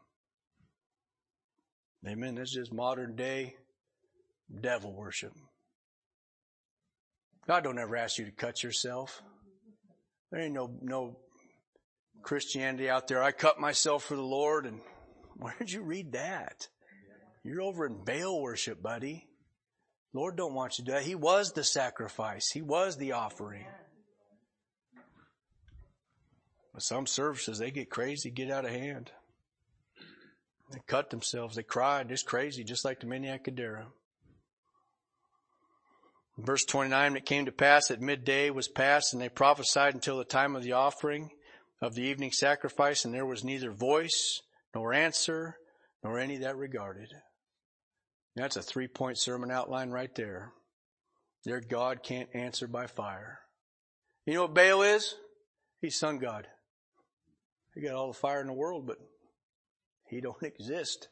[2.07, 2.35] Amen.
[2.35, 3.55] This is modern day
[4.61, 5.33] devil worship.
[7.47, 9.21] God don't ever ask you to cut yourself.
[10.31, 11.17] There ain't no, no
[12.21, 13.23] Christianity out there.
[13.23, 14.81] I cut myself for the Lord and
[15.37, 16.67] where did you read that?
[17.43, 19.27] You're over in Baal worship, buddy.
[20.13, 21.03] Lord don't want you to do that.
[21.03, 22.49] He was the sacrifice.
[22.51, 23.65] He was the offering.
[26.73, 29.11] But some services, they get crazy, get out of hand.
[30.71, 31.55] They cut themselves.
[31.55, 33.87] They cried just crazy, just like the maniac Gadara.
[36.37, 40.23] Verse 29, it came to pass that midday was past and they prophesied until the
[40.23, 41.29] time of the offering
[41.79, 44.41] of the evening sacrifice and there was neither voice
[44.73, 45.57] nor answer
[46.03, 47.09] nor any that regarded.
[48.35, 50.51] That's a three point sermon outline right there.
[51.45, 53.39] Their God can't answer by fire.
[54.25, 55.15] You know what Baal is?
[55.81, 56.47] He's sun God.
[57.75, 58.97] He got all the fire in the world, but
[60.07, 61.09] he don't exist.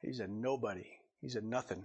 [0.00, 0.86] He's a nobody.
[1.20, 1.84] He's a nothing.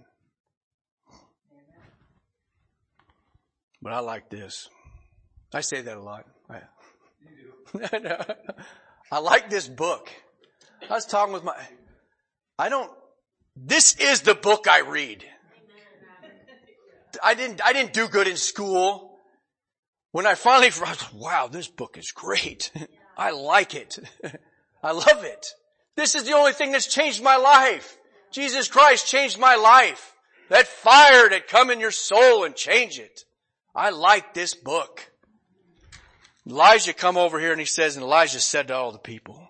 [3.82, 4.68] But I like this.
[5.52, 6.24] I say that a lot.
[6.48, 6.62] I,
[9.12, 10.10] I like this book.
[10.90, 11.54] I was talking with my,
[12.58, 12.90] I don't,
[13.56, 15.24] this is the book I read.
[17.22, 19.18] I didn't, I didn't do good in school.
[20.12, 22.70] When I finally, I was, wow, this book is great.
[23.16, 23.98] I like it.
[24.82, 25.46] I love it.
[25.96, 27.96] This is the only thing that's changed my life.
[28.32, 30.14] Jesus Christ changed my life.
[30.50, 33.20] That fire that come in your soul and change it.
[33.74, 35.10] I like this book.
[36.46, 39.43] Elijah come over here and he says, and Elijah said to all the people,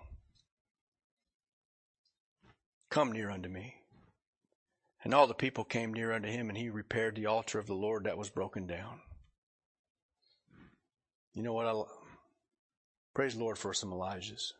[2.94, 3.74] come near unto me.
[5.02, 7.74] And all the people came near unto him and he repaired the altar of the
[7.74, 9.00] Lord that was broken down.
[11.34, 11.82] You know what I,
[13.12, 14.52] Praise the Lord for some Elijahs.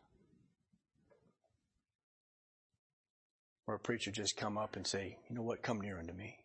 [3.68, 6.36] Or a preacher just come up and say, you know what, come near unto me.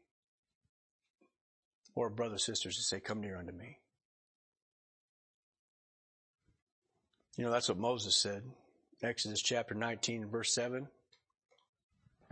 [1.96, 3.80] Or brothers, sisters to say, come near unto me.
[7.36, 8.44] You know, that's what Moses said.
[9.02, 10.88] Exodus chapter 19 verse 7.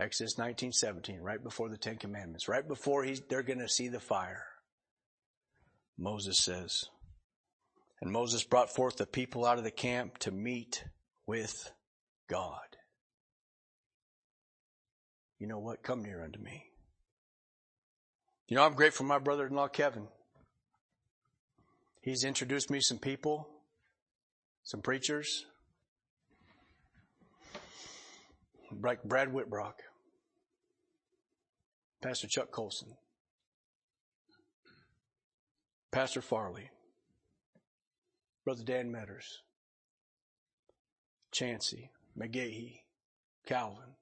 [0.00, 3.98] Exodus 19, 17, right before the Ten Commandments, right before they're going to see the
[3.98, 4.44] fire.
[5.98, 6.84] Moses says,
[8.00, 10.84] and Moses brought forth the people out of the camp to meet
[11.26, 11.72] with
[12.30, 12.60] God.
[15.40, 15.82] You know what?
[15.82, 16.64] Come near unto me.
[18.46, 20.06] You know, I'm grateful for my brother-in-law, Kevin.
[22.00, 23.48] He's introduced me some people,
[24.62, 25.44] some preachers,
[27.54, 27.62] like
[28.70, 29.74] Brad Whitbrock,
[32.02, 32.96] Pastor Chuck Colson,
[35.90, 36.70] Pastor Farley,
[38.44, 39.24] Brother Dan Metters,
[41.32, 42.80] Chancey, McGahee,
[43.46, 43.94] Calvin.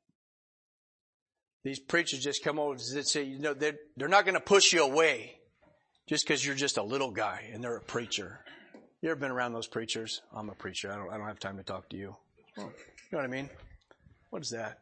[1.64, 4.72] These preachers just come over and say, you know, they're, they're not going to push
[4.72, 5.40] you away
[6.08, 8.40] just because you're just a little guy and they're a preacher.
[9.02, 10.22] You ever been around those preachers?
[10.32, 10.92] I'm a preacher.
[10.92, 12.16] I don't, I don't have time to talk to you.
[12.56, 12.62] You
[13.12, 13.50] know what I mean?
[14.30, 14.78] What is that?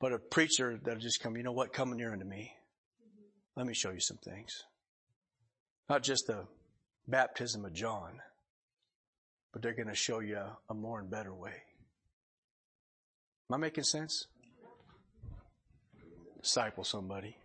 [0.00, 1.72] But a preacher that'll just come, you know what?
[1.72, 2.52] Come near unto me.
[3.00, 3.60] Mm-hmm.
[3.60, 4.64] Let me show you some things.
[5.88, 6.46] Not just the
[7.08, 8.20] baptism of John,
[9.52, 11.54] but they're going to show you a, a more and better way.
[13.48, 14.26] Am I making sense?
[16.42, 17.36] Disciple somebody.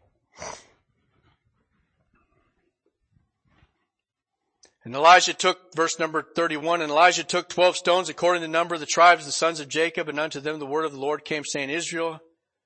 [4.83, 8.73] And Elijah took, verse number 31, and Elijah took 12 stones according to the number
[8.73, 10.99] of the tribes of the sons of Jacob, and unto them the word of the
[10.99, 12.19] Lord came saying, Israel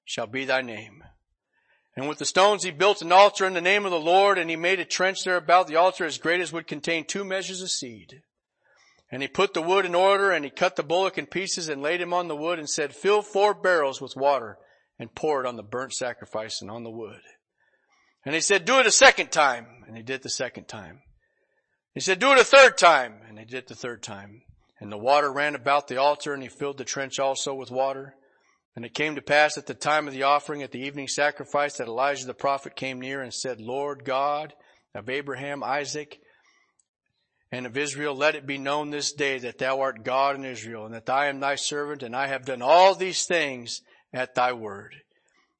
[0.06, 1.04] shall be thy name.
[1.96, 4.50] And with the stones he built an altar in the name of the Lord, and
[4.50, 7.62] he made a trench there about the altar as great as would contain two measures
[7.62, 8.22] of seed.
[9.12, 11.82] And he put the wood in order, and he cut the bullock in pieces and
[11.82, 14.58] laid him on the wood and said, fill four barrels with water
[14.98, 17.22] and pour it on the burnt sacrifice and on the wood.
[18.26, 19.68] And he said, do it a second time.
[19.88, 21.02] And he did the second time.
[21.96, 23.16] He said, do it a third time.
[23.28, 24.42] And they did it the third time.
[24.80, 28.14] And the water ran about the altar and he filled the trench also with water.
[28.76, 31.78] And it came to pass at the time of the offering at the evening sacrifice
[31.78, 34.54] that Elijah the prophet came near and said, Lord God
[34.94, 36.20] of Abraham, Isaac,
[37.52, 40.86] and of Israel, let it be known this day that thou art God in Israel
[40.86, 43.80] and that I am thy servant and I have done all these things
[44.14, 44.96] at thy word.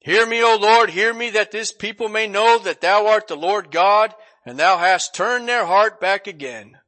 [0.00, 3.36] Hear me, O Lord, hear me that this people may know that thou art the
[3.36, 4.14] Lord God
[4.46, 6.78] and thou hast turned their heart back again.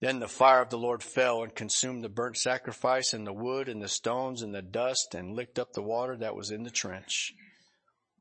[0.00, 3.68] Then the fire of the Lord fell and consumed the burnt sacrifice and the wood
[3.68, 6.70] and the stones and the dust and licked up the water that was in the
[6.70, 7.32] trench.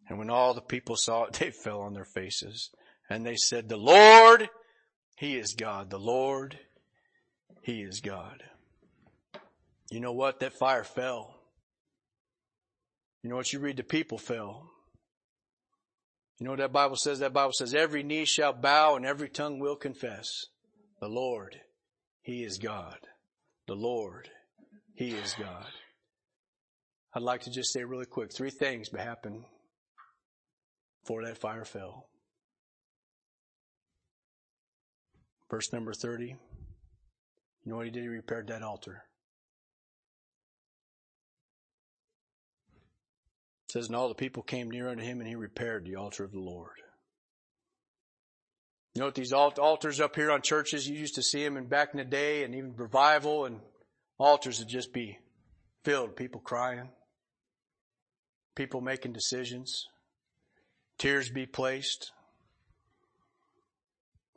[0.08, 2.70] And when all the people saw it, they fell on their faces
[3.10, 4.50] and they said, the Lord,
[5.16, 5.90] He is God.
[5.90, 6.60] The Lord,
[7.64, 8.44] He is God.
[9.90, 10.42] You know what?
[10.42, 11.34] That fire fell.
[13.24, 13.52] You know what?
[13.52, 14.70] You read the people fell.
[16.40, 17.20] You know what that Bible says?
[17.20, 20.46] That Bible says every knee shall bow and every tongue will confess.
[21.02, 21.58] The Lord,
[22.22, 22.98] He is God.
[23.68, 24.30] The Lord,
[24.96, 25.68] He is God.
[27.14, 29.44] I'd like to just say really quick, three things happened
[31.04, 32.08] before that fire fell.
[35.50, 36.28] Verse number 30.
[36.28, 36.36] You
[37.66, 38.04] know what he did?
[38.04, 39.04] He repaired that altar.
[43.70, 46.24] It says, and all the people came near unto him and he repaired the altar
[46.24, 46.72] of the Lord.
[48.96, 51.68] You know what these altars up here on churches, you used to see them in
[51.68, 53.60] back in the day and even revival and
[54.18, 55.20] altars would just be
[55.84, 56.16] filled.
[56.16, 56.90] People crying.
[58.56, 59.88] People making decisions.
[60.98, 62.12] Tears be placed.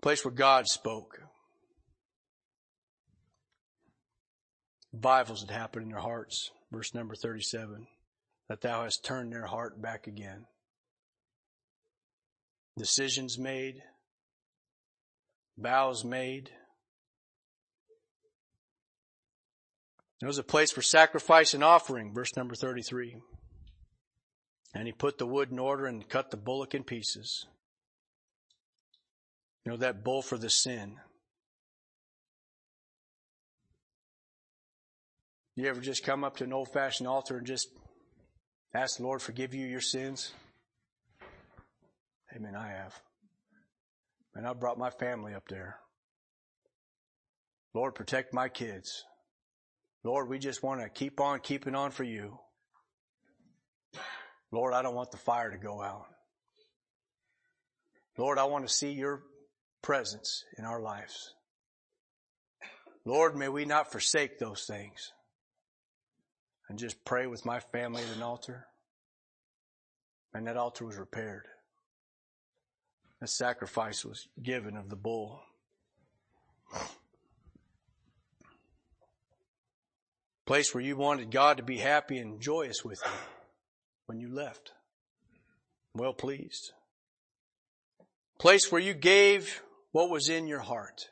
[0.03, 1.23] Place where God spoke.
[4.93, 6.51] Revivals had happened in their hearts.
[6.71, 7.87] Verse number 37
[8.53, 10.45] that thou hast turned their heart back again.
[12.77, 13.77] Decisions made,
[15.57, 16.51] vows made.
[20.21, 23.17] There was a place for sacrifice and offering, verse number 33.
[24.75, 27.47] And he put the wood in order and cut the bullock in pieces.
[29.65, 30.97] You know, that bull for the sin.
[35.57, 37.69] You ever just come up to an old fashioned altar and just
[38.75, 40.33] Ask the Lord forgive you your sins.
[42.35, 42.57] Amen.
[42.57, 42.99] I have.
[44.35, 45.77] And I brought my family up there.
[47.75, 49.05] Lord, protect my kids.
[50.05, 52.39] Lord, we just want to keep on keeping on for you.
[54.51, 56.07] Lord, I don't want the fire to go out.
[58.17, 59.23] Lord, I want to see your
[59.83, 61.35] presence in our lives.
[63.05, 65.13] Lord, may we not forsake those things
[66.73, 68.67] and just pray with my family at an altar.
[70.33, 71.47] And that altar was repaired.
[73.21, 75.43] A sacrifice was given of the bull.
[80.47, 83.13] Place where you wanted God to be happy and joyous with you
[84.07, 84.73] when you left.
[85.93, 86.73] Well pleased.
[88.39, 91.11] Place where you gave what was in your heart.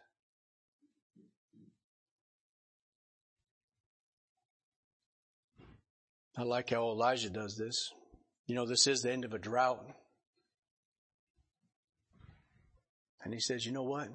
[6.36, 7.92] I like how Elijah does this.
[8.46, 9.84] You know, this is the end of a drought.
[13.22, 14.08] And he says, you know what?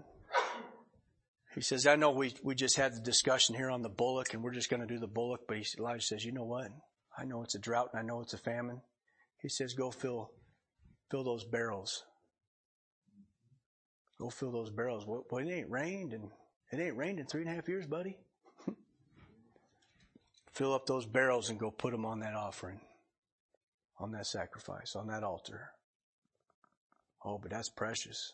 [1.54, 4.44] He says, I know we, we just had the discussion here on the bullock and
[4.44, 6.68] we're just going to do the bullock, but he, Elijah says, you know what?
[7.18, 8.82] I know it's a drought and I know it's a famine.
[9.42, 10.32] He says, go fill,
[11.10, 12.04] fill those barrels.
[14.20, 15.06] Go fill those barrels.
[15.06, 16.30] Well, it ain't rained and
[16.72, 18.18] it ain't rained in three and a half years, buddy
[20.56, 22.80] fill up those barrels and go put them on that offering,
[24.00, 25.70] on that sacrifice, on that altar.
[27.24, 28.32] Oh, but that's precious.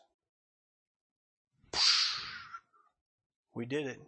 [3.56, 4.00] We did it.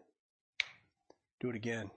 [1.41, 1.89] Do it again.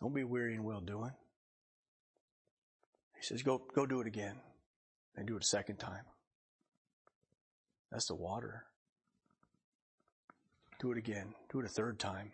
[0.00, 1.12] Don't be weary and well doing.
[3.16, 4.36] He says, go, go do it again.
[5.16, 6.04] And do it a second time.
[7.90, 8.67] That's the water.
[10.78, 11.34] Do it again.
[11.50, 12.30] Do it a third time.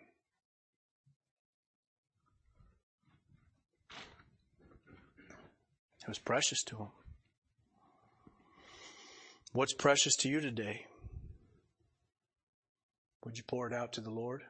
[6.01, 6.87] It was precious to him.
[9.53, 10.85] What's precious to you today?
[13.23, 14.43] Would you pour it out to the Lord?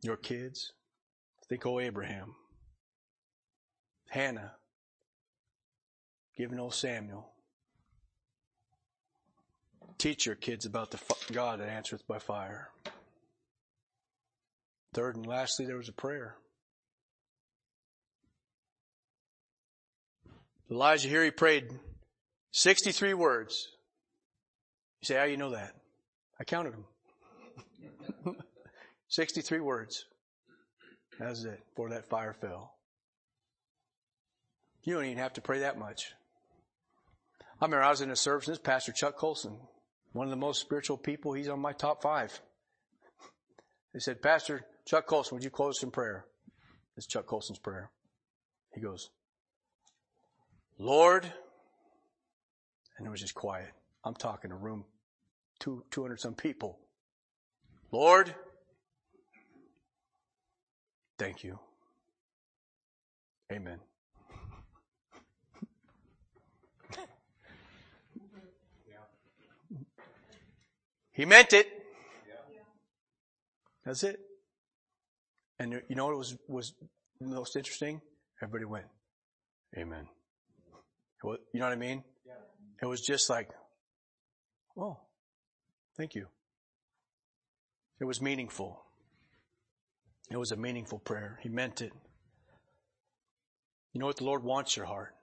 [0.00, 0.72] Your kids?
[1.46, 2.36] Think of Abraham.
[4.08, 4.52] Hannah.
[6.38, 7.33] Giving old Samuel.
[9.98, 11.00] Teach your kids about the
[11.32, 12.70] God that answereth by fire.
[14.92, 16.36] Third and lastly, there was a prayer.
[20.70, 21.70] Elijah here, he prayed
[22.52, 23.68] 63 words.
[25.00, 25.72] You say, how you know that?
[26.40, 28.36] I counted them.
[29.08, 30.04] 63 words.
[31.18, 32.74] That's it, before that fire fell.
[34.82, 36.12] You don't even have to pray that much.
[37.60, 39.58] I remember I was in a service, and this Pastor Chuck Colson,
[40.14, 42.40] one of the most spiritual people, he's on my top five.
[43.92, 46.24] They said, Pastor Chuck Colson, would you close in prayer?
[46.96, 47.90] It's Chuck Colson's prayer.
[48.72, 49.10] He goes,
[50.78, 51.24] Lord,
[52.96, 53.70] and it was just quiet.
[54.04, 54.84] I'm talking a room,
[55.58, 56.78] two, 200 some people.
[57.90, 58.32] Lord,
[61.18, 61.58] thank you.
[63.52, 63.80] Amen.
[71.14, 71.68] He meant it.
[73.86, 74.20] That's it.
[75.58, 76.74] And you know what was, was
[77.20, 78.00] most interesting?
[78.42, 78.86] Everybody went,
[79.78, 80.06] Amen.
[81.22, 82.04] You know what I mean?
[82.82, 83.48] It was just like,
[84.76, 84.98] oh,
[85.96, 86.26] thank you.
[88.00, 88.82] It was meaningful.
[90.30, 91.38] It was a meaningful prayer.
[91.42, 91.92] He meant it.
[93.92, 94.16] You know what?
[94.16, 95.14] The Lord wants your heart.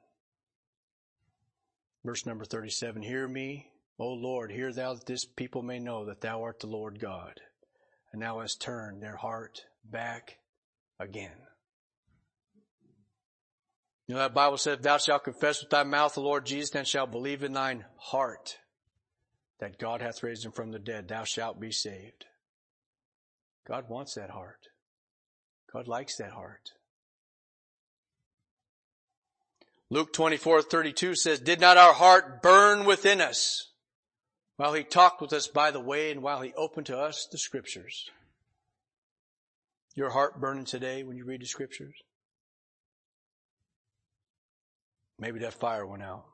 [2.03, 3.69] Verse number 37, Hear me,
[3.99, 7.39] O Lord, hear thou that this people may know that thou art the Lord God,
[8.11, 10.37] and thou hast turned their heart back
[10.99, 11.37] again.
[14.07, 16.87] You know that Bible says, thou shalt confess with thy mouth the Lord Jesus, and
[16.87, 18.57] shalt believe in thine heart
[19.59, 21.07] that God hath raised him from the dead.
[21.07, 22.25] Thou shalt be saved.
[23.67, 24.67] God wants that heart.
[25.71, 26.71] God likes that heart.
[29.89, 33.70] Luke 24, 32 says, Did not our heart burn within us
[34.61, 37.37] while he talked with us by the way and while he opened to us the
[37.39, 38.11] scriptures?
[39.95, 41.95] Your heart burning today when you read the scriptures?
[45.17, 46.25] Maybe that fire went out.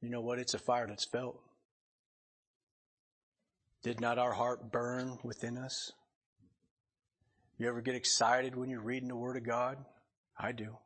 [0.00, 0.38] You know what?
[0.38, 1.40] It's a fire that's felt.
[3.82, 5.90] Did not our heart burn within us?
[7.58, 9.78] You ever get excited when you're reading the Word of God?
[10.38, 10.76] I do.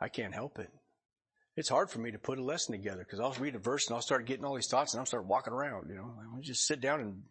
[0.00, 0.70] I can't help it.
[1.56, 3.94] It's hard for me to put a lesson together because I'll read a verse and
[3.94, 6.14] I'll start getting all these thoughts and I'll start walking around, you know.
[6.18, 7.22] I just sit down and,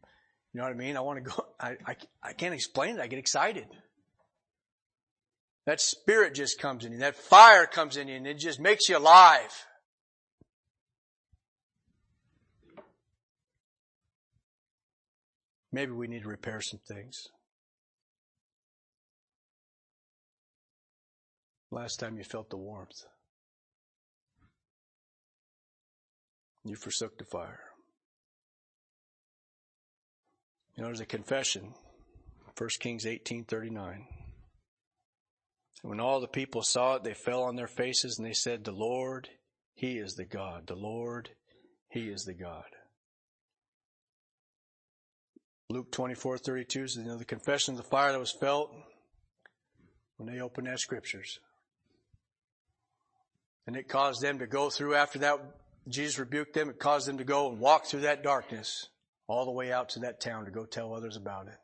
[0.54, 0.96] you know what I mean?
[0.96, 3.02] I want to go, I, I, I can't explain it.
[3.02, 3.66] I get excited.
[5.66, 7.00] That spirit just comes in you.
[7.00, 9.66] That fire comes in you and it just makes you alive.
[15.72, 17.28] Maybe we need to repair some things.
[21.72, 23.06] Last time you felt the warmth.
[26.64, 27.60] You forsook the fire.
[30.76, 31.74] You know, there's a confession.
[32.58, 34.08] 1 Kings 18:39.
[35.82, 38.72] When all the people saw it, they fell on their faces and they said, The
[38.72, 39.30] Lord,
[39.74, 40.68] He is the God.
[40.68, 41.30] The Lord,
[41.90, 42.66] He is the God.
[45.72, 48.76] Luke 24, 32 says, you know, the confession of the fire that was felt
[50.18, 51.40] when they opened that scriptures.
[53.66, 55.40] And it caused them to go through after that,
[55.88, 58.88] Jesus rebuked them, it caused them to go and walk through that darkness
[59.28, 61.58] all the way out to that town to go tell others about it.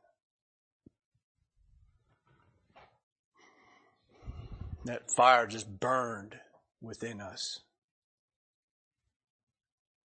[4.86, 6.36] That fire just burned
[6.82, 7.60] within us.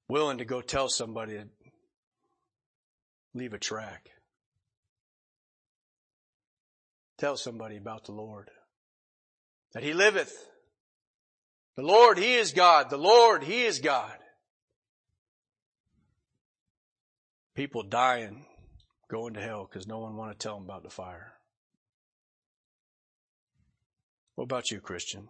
[0.07, 1.45] Willing to go tell somebody to
[3.33, 4.09] leave a track.
[7.17, 8.49] Tell somebody about the Lord.
[9.73, 10.50] That He liveth.
[11.75, 12.89] The Lord, He is God.
[12.89, 14.17] The Lord, He is God.
[17.55, 18.45] People dying,
[19.09, 21.33] going to hell because no one want to tell them about the fire.
[24.35, 25.27] What about you, Christian?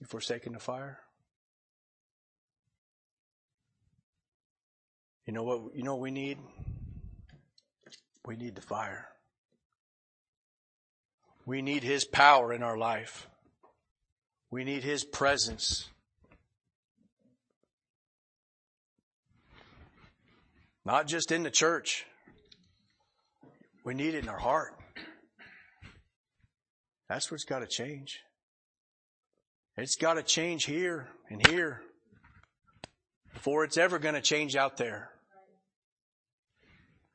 [0.00, 1.00] You forsaken the fire?
[5.26, 6.38] You know what you know what we need?
[8.26, 9.08] We need the fire.
[11.46, 13.28] We need his power in our life.
[14.54, 15.88] We need his presence.
[20.84, 22.06] Not just in the church.
[23.82, 24.78] We need it in our heart.
[27.08, 28.20] That's what's got to change.
[29.76, 31.82] It's got to change here and here
[33.32, 35.10] before it's ever going to change out there.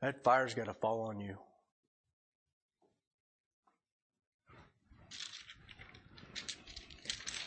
[0.02, 1.38] That fire's got to fall on you.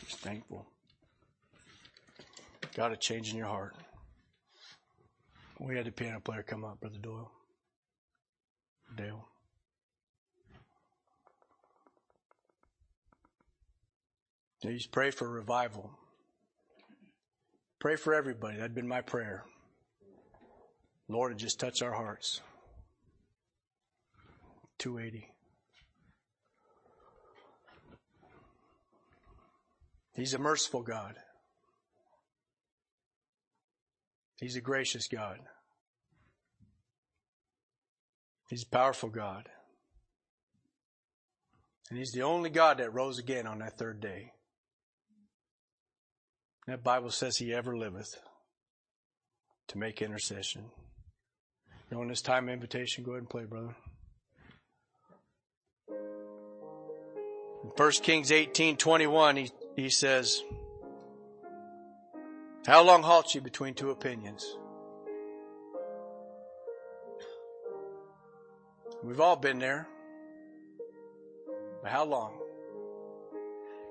[0.05, 0.65] Just thankful.
[2.75, 3.75] Got a change in your heart.
[5.59, 7.31] We had the piano player come up, Brother Doyle.
[8.95, 9.27] Dale.
[14.61, 15.91] Please pray for revival.
[17.79, 18.57] Pray for everybody.
[18.57, 19.43] That'd been my prayer.
[21.09, 22.39] Lord, just touch our hearts.
[24.79, 25.32] 280.
[30.15, 31.15] He's a merciful God.
[34.39, 35.39] He's a gracious God.
[38.49, 39.49] He's a powerful God.
[41.89, 44.31] And He's the only God that rose again on that third day.
[46.67, 48.19] That Bible says He ever liveth
[49.69, 50.65] to make intercession.
[51.91, 53.75] You in this time invitation, go ahead and play, brother.
[57.63, 60.43] In 1 Kings 18, 21, he, he says,
[62.65, 64.57] How long halt you between two opinions?
[69.03, 69.87] We've all been there.
[71.81, 72.39] But how long?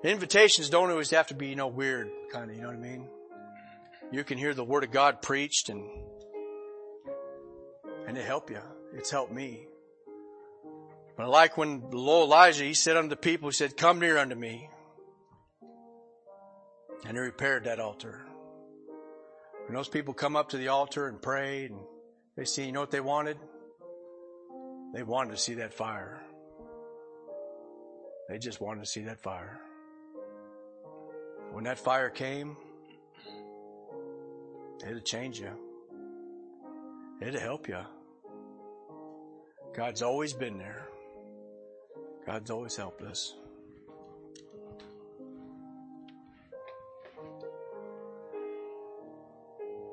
[0.02, 2.80] Invitations don't always have to be, you know, weird kind of, you know what I
[2.80, 3.08] mean?
[4.10, 5.84] You can hear the Word of God preached and,
[8.06, 8.60] and it help you.
[8.94, 9.66] It's helped me.
[11.16, 14.18] But I like when Lord Elijah, he said unto the people, he said, come near
[14.18, 14.70] unto me.
[17.04, 18.24] And he repaired that altar.
[19.66, 21.80] When those people come up to the altar and prayed and
[22.36, 23.38] they see, you know what they wanted?
[24.94, 26.22] They wanted to see that fire.
[28.28, 29.60] They just wanted to see that fire.
[31.52, 32.56] When that fire came,
[34.86, 35.50] it'll change you.
[37.20, 37.78] It'll help you.
[39.74, 40.88] God's always been there.
[42.26, 43.34] God's always helped us.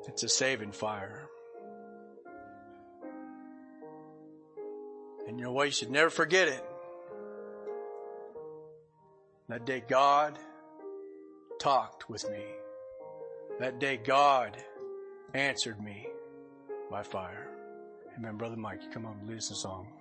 [0.09, 1.29] It's a saving fire.
[5.27, 5.65] And you know what?
[5.65, 6.65] You should never forget it.
[9.49, 10.39] That day God
[11.59, 12.43] talked with me.
[13.59, 14.57] That day God
[15.35, 16.07] answered me
[16.89, 17.47] by fire.
[18.17, 18.35] Amen.
[18.35, 19.98] Brother Mike, you come on lead us a song.